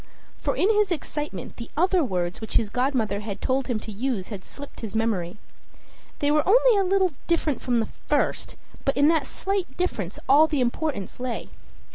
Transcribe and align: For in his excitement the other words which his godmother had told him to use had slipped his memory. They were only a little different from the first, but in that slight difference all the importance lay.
For 0.39 0.55
in 0.57 0.67
his 0.73 0.89
excitement 0.91 1.57
the 1.57 1.69
other 1.77 2.03
words 2.03 2.41
which 2.41 2.55
his 2.55 2.71
godmother 2.71 3.19
had 3.19 3.39
told 3.39 3.67
him 3.67 3.79
to 3.81 3.91
use 3.91 4.29
had 4.29 4.43
slipped 4.43 4.79
his 4.79 4.95
memory. 4.95 5.37
They 6.17 6.31
were 6.31 6.41
only 6.47 6.75
a 6.75 6.83
little 6.83 7.11
different 7.27 7.61
from 7.61 7.79
the 7.79 7.85
first, 8.07 8.55
but 8.83 8.97
in 8.97 9.09
that 9.09 9.27
slight 9.27 9.77
difference 9.77 10.17
all 10.27 10.47
the 10.47 10.59
importance 10.59 11.19
lay. 11.19 11.49